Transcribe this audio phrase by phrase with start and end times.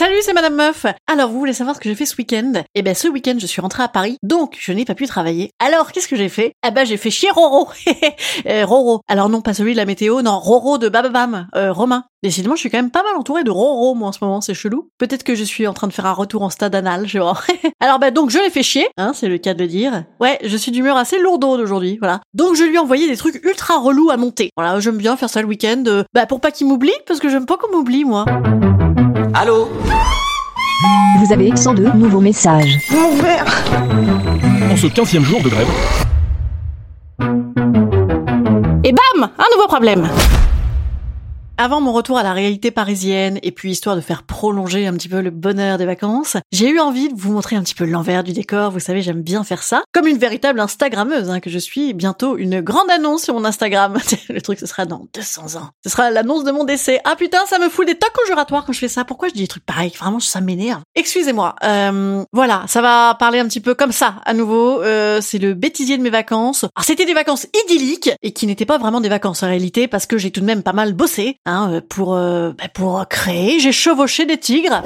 [0.00, 0.86] Salut, c'est Madame Meuf.
[1.06, 2.54] Alors, vous voulez savoir ce que j'ai fait ce week-end?
[2.74, 5.50] Eh ben, ce week-end, je suis rentrée à Paris, donc je n'ai pas pu travailler.
[5.58, 6.54] Alors, qu'est-ce que j'ai fait?
[6.62, 7.68] Ah ben, j'ai fait chier Roro.
[8.46, 9.02] euh, Roro.
[9.08, 12.04] Alors non, pas celui de la météo, non, Roro de Bababam, euh, Romain.
[12.22, 14.54] Décidément, je suis quand même pas mal entourée de Roro, moi, en ce moment, c'est
[14.54, 14.88] chelou.
[14.96, 17.38] Peut-être que je suis en train de faire un retour en stade anal, je vois.
[17.80, 20.04] Alors, bah, donc, je l'ai fait chier, hein, c'est le cas de le dire.
[20.18, 22.22] Ouais, je suis d'humeur assez lourde aujourd'hui, voilà.
[22.32, 24.48] Donc, je lui ai envoyé des trucs ultra relous à monter.
[24.56, 25.84] Voilà, j'aime bien faire ça le week-end,
[26.14, 28.24] bah, pour pas qu'il m'oublie, parce que j'aime pas qu'on m'oublie, moi.
[29.34, 29.68] Allô
[31.18, 32.78] Vous avez 102 nouveaux messages.
[34.70, 35.68] En ce 15e jour de grève,
[38.82, 40.08] Et bam Un nouveau problème
[41.60, 45.10] avant mon retour à la réalité parisienne, et puis histoire de faire prolonger un petit
[45.10, 48.24] peu le bonheur des vacances, j'ai eu envie de vous montrer un petit peu l'envers
[48.24, 48.70] du décor.
[48.70, 49.82] Vous savez, j'aime bien faire ça.
[49.92, 51.92] Comme une véritable Instagrammeuse hein, que je suis.
[51.92, 53.98] Bientôt une grande annonce sur mon Instagram.
[54.30, 55.68] le truc, ce sera dans 200 ans.
[55.84, 56.98] Ce sera l'annonce de mon décès.
[57.04, 59.04] Ah putain, ça me fout des tocs conjuratoires quand je fais ça.
[59.04, 59.92] Pourquoi je dis des trucs pareils?
[59.98, 60.80] Vraiment, ça m'énerve.
[60.94, 61.56] Excusez-moi.
[61.62, 64.80] Euh, voilà, ça va parler un petit peu comme ça à nouveau.
[64.80, 66.64] Euh, c'est le bêtisier de mes vacances.
[66.74, 70.06] Alors c'était des vacances idylliques et qui n'étaient pas vraiment des vacances en réalité parce
[70.06, 71.36] que j'ai tout de même pas mal bossé.
[71.50, 73.58] Hein, euh, pour euh, bah, pour créer.
[73.58, 74.82] J'ai chevauché des tigres,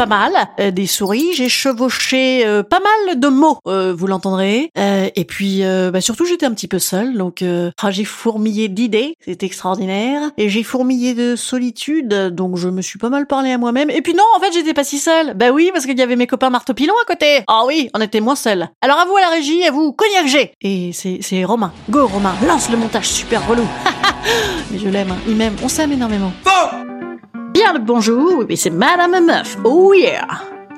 [0.00, 1.34] pas mal, euh, des souris.
[1.34, 4.70] J'ai chevauché euh, pas mal de mots, euh, vous l'entendrez.
[4.78, 8.68] Euh, et puis euh, bah, surtout j'étais un petit peu seule, donc ah, j'ai fourmillé
[8.68, 10.30] d'idées, c'est extraordinaire.
[10.38, 13.90] Et j'ai fourmillé de solitude, donc je me suis pas mal parlé à moi-même.
[13.90, 15.34] Et puis non, en fait j'étais pas si seule.
[15.34, 17.44] Bah oui, parce qu'il y avait mes copains Marteau Pilon à côté.
[17.46, 18.70] Ah oui, on était moins seuls.
[18.80, 20.52] Alors à vous à la régie, à vous Cognac G.
[20.62, 21.74] Et c'est c'est Romain.
[21.90, 23.68] Go Romain, lance le montage super relou.
[24.70, 25.18] Mais je l'aime, hein.
[25.28, 26.32] il m'aime, on s'aime énormément.
[27.52, 29.56] Bien le bonjour, mais c'est Madame Meuf.
[29.64, 30.26] Oh yeah.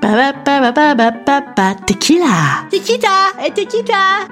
[0.00, 2.64] Ba ba ba ba ba ba tequila.
[2.70, 4.26] Tequila, et tequila.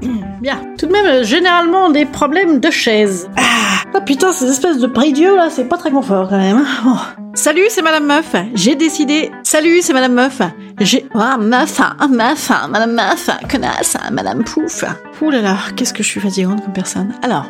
[0.40, 0.60] Bien.
[0.78, 3.28] Tout de même, euh, généralement, des problèmes de chaise.
[3.36, 6.58] Ah, putain, ces espèces de prie-dieu là, c'est pas très confort quand même.
[6.58, 6.66] hein.
[6.86, 6.96] Oh.
[7.34, 8.34] Salut, c'est Madame Meuf.
[8.54, 9.30] J'ai décidé.
[9.42, 10.40] Salut, c'est Madame Meuf.
[10.80, 11.06] J'ai.
[11.14, 14.84] Ah, meuf, hein, meuf, hein, Madame Meuf, connasse, hein, Madame Pouf.
[15.22, 17.14] Ouh là là, qu'est-ce que je suis fatigante comme personne.
[17.22, 17.46] Alors.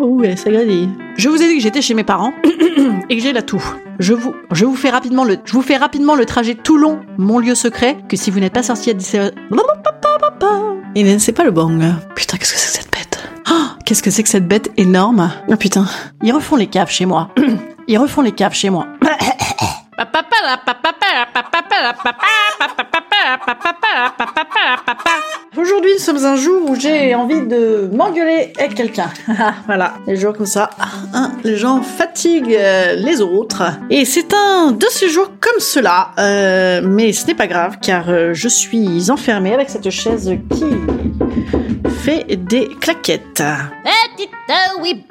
[0.00, 0.88] Ouais, ça gradille.
[1.16, 2.32] Je vous ai dit que j'étais chez mes parents
[3.08, 3.62] et que j'ai la toux.
[3.98, 7.38] Je vous, je vous fais rapidement le, je vous fais rapidement le trajet Toulon, mon
[7.38, 9.34] lieu secret, que si vous n'êtes pas sorti à 17
[10.94, 11.82] Et ben, c'est pas le bang.
[12.14, 12.90] Putain, qu'est-ce que c'est que cette
[13.88, 15.30] Qu'est-ce que c'est que cette bête énorme?
[15.48, 15.86] Oh putain,
[16.22, 17.30] ils refont les caves chez moi.
[17.90, 18.86] Ils refont les caves chez moi.
[25.56, 29.08] Aujourd'hui, nous sommes un jour où j'ai envie de m'engueuler avec quelqu'un.
[29.66, 30.68] voilà, les jours comme ça,
[31.14, 33.62] hein, les gens fatiguent euh, les autres.
[33.88, 38.10] Et c'est un de ces jours comme cela, euh, mais ce n'est pas grave car
[38.10, 40.64] euh, je suis enfermée avec cette chaise qui
[41.86, 43.42] fait des claquettes.
[44.16, 44.30] Petite
[44.80, 45.04] oui.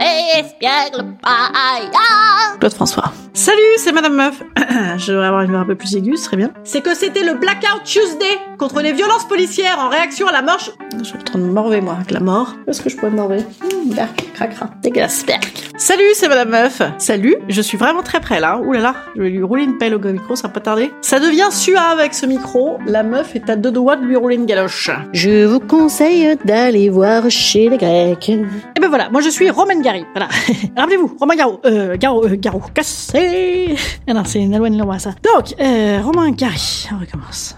[2.59, 3.11] Claude François.
[3.33, 4.41] Salut, c'est Madame Meuf.
[4.97, 6.51] Je devrais avoir une voix un peu plus aiguë, ce serait bien.
[6.63, 10.57] C'est que c'était le Blackout Tuesday contre les violences policières en réaction à la mort.
[10.97, 12.55] Je suis en train de me morver, moi, avec la mort.
[12.67, 13.37] Est-ce que je pourrais me morver?
[13.61, 14.71] Mmh, Berk, cracra.
[14.81, 15.69] Dégueulasse, berk.
[15.77, 16.81] Salut, c'est Madame Meuf.
[16.97, 18.57] Salut, je suis vraiment très près là.
[18.57, 20.91] Ouh là là, je vais lui rouler une pelle au micro, ça va pas tarder.
[21.01, 22.79] Ça devient suave avec ce micro.
[22.87, 24.89] La meuf est à deux doigts de lui rouler une galoche.
[25.13, 28.29] Je vous conseille d'aller voir chez les Grecs.
[28.29, 30.05] Et ben voilà, moi je suis Romain Gary.
[30.13, 30.27] Voilà.
[30.77, 31.59] Rappelez-vous, Romain Garou.
[31.65, 32.61] Euh, Garou, euh, Garou.
[32.73, 33.75] Cassé.
[34.07, 35.11] Ah non, c'est Nalouen Leroy ça.
[35.23, 36.87] Donc, euh, Romain Gary.
[36.91, 37.55] On recommence.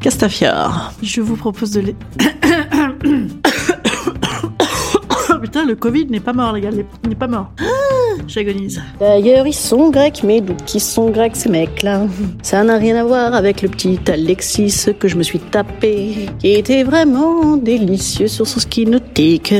[0.00, 0.92] Castafiore.
[1.02, 1.94] Je vous propose de les...
[5.42, 6.70] Putain, le Covid n'est pas mort, les gars.
[7.02, 7.52] Il n'est pas mort.
[8.26, 8.80] J'agonise.
[9.00, 12.06] D'ailleurs, ils sont grecs, mais d'où qu'ils sont grecs ces mecs-là
[12.42, 16.52] Ça n'a rien à voir avec le petit Alexis que je me suis tapé, qui
[16.52, 19.54] était vraiment délicieux sur son ski nautique.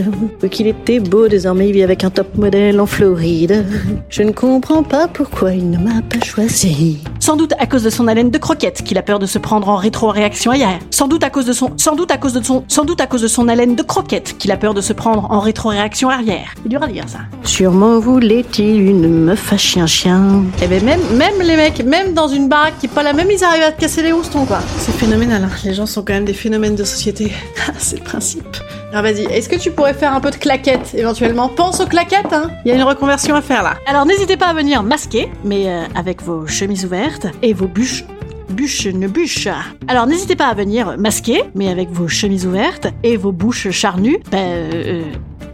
[0.50, 3.64] Qu'il était beau, désormais il vit avec un top modèle en Floride.
[4.08, 6.98] Je ne comprends pas pourquoi il ne m'a pas choisi.
[7.22, 9.68] Sans doute à cause de son haleine de croquette qu'il a peur de se prendre
[9.68, 10.80] en rétro-réaction ailleurs.
[10.90, 13.06] Sans doute à cause de son, sans doute à cause de son, sans doute à
[13.06, 16.52] cause de son haleine de croquette qu'il a peur de se prendre en rétro-réaction arrière.
[16.60, 17.18] C'est dur à dire ça.
[17.44, 20.46] Sûrement voulait-il une meuf à chien-chien.
[20.60, 23.30] Et ben même, même les mecs, même dans une baraque qui est pas la même,
[23.30, 24.58] ils arrivent à te casser les houstons quoi.
[24.78, 25.44] C'est phénoménal.
[25.44, 25.50] hein.
[25.62, 27.30] Les gens sont quand même des phénomènes de société.
[27.78, 28.56] C'est le principe.
[28.92, 32.32] Alors vas-y, est-ce que tu pourrais faire un peu de claquettes éventuellement Pense aux claquettes,
[32.32, 33.74] hein Il y a une reconversion à faire là.
[33.86, 38.04] Alors n'hésitez pas à venir masquer, mais euh, avec vos chemises ouvertes et vos bûches
[38.50, 39.48] bûche, ne bûche.
[39.88, 44.18] Alors n'hésitez pas à venir masquer, mais avec vos chemises ouvertes et vos bouches charnues.
[44.30, 45.02] Ben, euh, euh,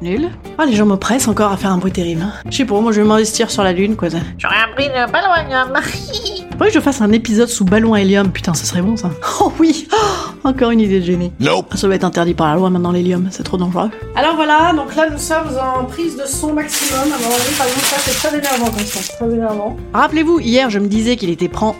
[0.02, 0.28] nul.
[0.58, 2.22] Ah, les gens me pressent encore à faire un bruit terrible.
[2.22, 2.32] hein.
[2.50, 4.10] Je sais pas, moi je vais m'investir sur la lune, quoi.
[4.10, 4.18] ça.
[4.36, 5.80] J'aurais appris de ballon à gomme.
[6.58, 9.12] Faudrait que je fasse un épisode sous ballon à hélium, putain, ça serait bon ça.
[9.40, 9.96] Oh oui Oh,
[10.48, 11.30] Encore une idée de génie.
[11.38, 11.76] Nope.
[11.76, 13.90] Ça va être interdit par la loi maintenant l'hélium, c'est trop dangereux.
[14.16, 17.02] Alors voilà, donc là nous sommes en prise de son maximum.
[17.04, 19.76] Alors oui, par exemple, ça c'est très énervant comme ça, très énervant.
[19.94, 21.76] Rappelez-vous, hier je me disais qu'il était prend.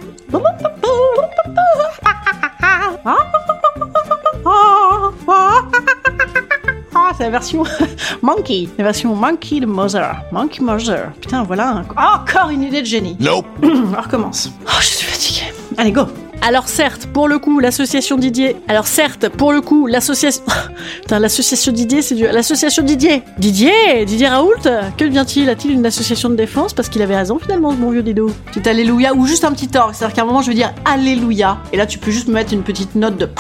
[7.18, 7.64] C'est la version
[8.22, 10.14] Monkey, la version Monkey de Mother.
[10.32, 11.10] Monkey Mother.
[11.20, 11.80] Putain, voilà un-
[12.14, 13.16] encore une idée de génie.
[13.20, 13.46] Nope.
[13.62, 14.50] On recommence.
[14.66, 15.52] Oh, je suis fatiguée.
[15.76, 16.02] Allez, go.
[16.40, 18.54] Alors certes, pour le coup, l'association Didier.
[18.68, 20.44] Alors certes, pour le coup, l'association.
[21.00, 22.28] Putain, l'association Didier, c'est dur.
[22.32, 23.24] L'association Didier.
[23.38, 24.54] Didier, Didier Raoult.
[24.96, 25.48] Que devient-il?
[25.50, 26.72] A-t-il une association de défense?
[26.74, 28.30] Parce qu'il avait raison finalement, ce bon vieux Dido.
[28.52, 29.94] Petit alléluia ou juste un petit orgue.
[29.94, 31.58] C'est-à-dire qu'à un moment, je vais dire alléluia.
[31.72, 33.26] Et là, tu peux juste me mettre une petite note de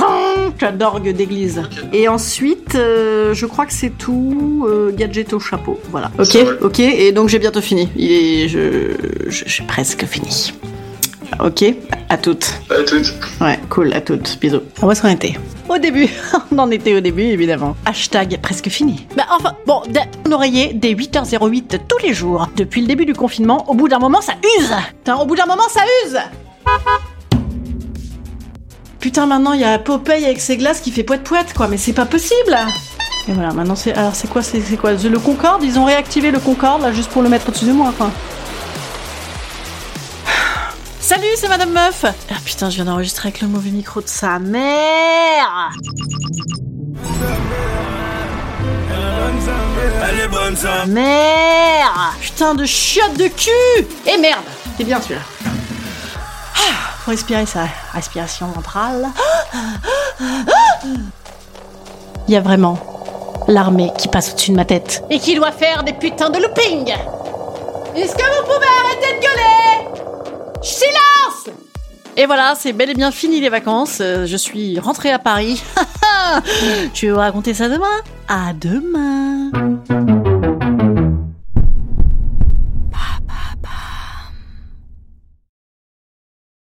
[0.72, 1.62] d'orgue d'église.
[1.92, 4.64] Et ensuite, euh, je crois que c'est tout.
[4.68, 5.78] Euh, gadget au chapeau.
[5.90, 6.10] Voilà.
[6.18, 6.80] Ok, ok.
[6.80, 7.88] Et donc j'ai bientôt fini.
[7.96, 8.92] Il est, je,
[9.28, 10.52] je- j'ai presque fini.
[11.44, 11.64] Ok,
[12.08, 12.52] à toutes.
[12.70, 13.14] À toutes.
[13.40, 14.38] Ouais, cool, à toutes.
[14.40, 14.60] Bisous.
[14.82, 15.34] Où est-ce qu'on était
[15.68, 16.08] Au début.
[16.52, 17.76] on en était au début, évidemment.
[17.84, 19.06] Hashtag presque fini.
[19.16, 19.82] Bah enfin, bon,
[20.26, 22.48] un oreiller dès 8h08 tous les jours.
[22.56, 25.46] Depuis le début du confinement, au bout d'un moment, ça use Putain, au bout d'un
[25.46, 26.16] moment, ça use
[29.00, 31.68] Putain, maintenant, il y a Popeye avec ses glaces qui fait poète-poète, quoi.
[31.68, 32.56] Mais c'est pas possible.
[33.28, 33.94] Et voilà, maintenant, c'est...
[33.94, 34.92] Alors, c'est quoi, c'est, quoi?
[34.92, 35.62] Le Concorde?
[35.62, 38.10] Ils ont réactivé le Concorde, là, juste pour le mettre au-dessus de moi, quoi.
[41.00, 42.04] Salut, c'est Madame Meuf.
[42.04, 45.70] Ah putain, je viens d'enregistrer avec le mauvais micro de sa mère.
[50.86, 52.16] Mère.
[52.20, 53.86] Putain de chiotte de cul.
[54.06, 54.44] Et merde.
[54.76, 55.20] C'est bien celui-là.
[57.08, 57.66] Respirer ça.
[57.94, 59.06] Respiration ventrale.
[62.28, 62.78] Il y a vraiment
[63.48, 65.02] l'armée qui passe au-dessus de ma tête.
[65.08, 66.92] Et qui doit faire des putains de looping
[67.96, 70.60] Est-ce que vous pouvez arrêter de gueuler?
[70.62, 71.48] Silence
[72.18, 73.98] Et voilà, c'est bel et bien fini les vacances.
[74.02, 75.62] Euh, Je suis rentrée à Paris.
[76.94, 77.86] Je vais raconter ça demain.
[78.28, 79.50] À demain.